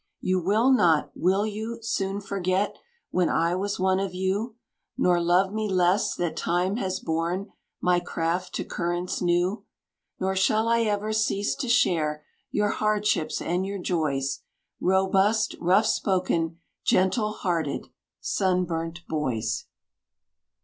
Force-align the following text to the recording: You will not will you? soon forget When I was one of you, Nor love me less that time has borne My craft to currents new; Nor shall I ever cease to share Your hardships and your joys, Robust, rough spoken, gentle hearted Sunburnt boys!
You 0.19 0.39
will 0.39 0.71
not 0.71 1.11
will 1.13 1.45
you? 1.45 1.77
soon 1.83 2.21
forget 2.21 2.75
When 3.11 3.29
I 3.29 3.53
was 3.53 3.79
one 3.79 3.99
of 3.99 4.15
you, 4.15 4.55
Nor 4.97 5.21
love 5.21 5.53
me 5.53 5.69
less 5.69 6.15
that 6.15 6.35
time 6.35 6.77
has 6.77 6.99
borne 6.99 7.51
My 7.81 7.99
craft 7.99 8.55
to 8.55 8.63
currents 8.63 9.21
new; 9.21 9.63
Nor 10.19 10.35
shall 10.35 10.67
I 10.67 10.79
ever 10.85 11.13
cease 11.13 11.53
to 11.57 11.69
share 11.69 12.23
Your 12.49 12.69
hardships 12.69 13.43
and 13.43 13.63
your 13.63 13.77
joys, 13.77 14.39
Robust, 14.79 15.53
rough 15.61 15.85
spoken, 15.85 16.57
gentle 16.83 17.33
hearted 17.33 17.89
Sunburnt 18.21 19.01
boys! 19.07 19.65